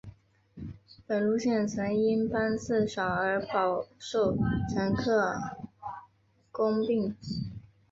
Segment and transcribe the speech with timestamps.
[1.05, 4.35] 本路线曾因班次少而饱受
[4.67, 5.35] 乘客
[6.51, 7.15] 诟病。